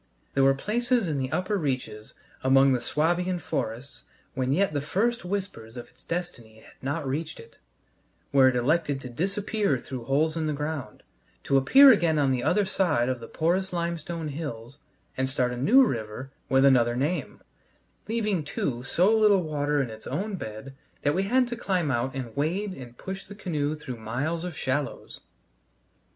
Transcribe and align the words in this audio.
There 0.33 0.43
were 0.43 0.55
places 0.55 1.07
in 1.07 1.19
the 1.19 1.31
upper 1.31 1.57
reaches 1.59 2.15
among 2.43 2.71
the 2.71 2.81
Swabian 2.81 3.37
forests, 3.37 4.03
when 4.33 4.51
yet 4.51 4.73
the 4.73 4.81
first 4.81 5.23
whispers 5.23 5.77
of 5.77 5.89
its 5.89 6.03
destiny 6.03 6.61
had 6.61 6.73
not 6.81 7.07
reached 7.07 7.39
it, 7.39 7.59
where 8.31 8.47
it 8.47 8.55
elected 8.55 8.99
to 9.01 9.09
disappear 9.11 9.77
through 9.77 10.05
holes 10.05 10.35
in 10.35 10.47
the 10.47 10.53
ground, 10.53 11.03
to 11.43 11.55
appear 11.55 11.91
again 11.91 12.17
on 12.17 12.31
the 12.31 12.41
other 12.43 12.65
side 12.65 13.09
of 13.09 13.19
the 13.19 13.27
porous 13.27 13.71
limestone 13.73 14.29
hills 14.29 14.79
and 15.17 15.29
start 15.29 15.53
a 15.53 15.55
new 15.55 15.83
river 15.85 16.31
with 16.49 16.65
another 16.65 16.95
name; 16.95 17.39
leaving, 18.07 18.43
too, 18.43 18.81
so 18.81 19.15
little 19.15 19.43
water 19.43 19.83
in 19.83 19.91
its 19.91 20.07
own 20.07 20.35
bed 20.35 20.73
that 21.03 21.13
we 21.13 21.21
had 21.29 21.47
to 21.47 21.55
climb 21.55 21.91
out 21.91 22.15
and 22.15 22.35
wade 22.35 22.73
and 22.73 22.97
push 22.97 23.23
the 23.25 23.35
canoe 23.35 23.75
through 23.75 23.97
miles 23.97 24.43
of 24.43 24.57
shallows! 24.57 25.21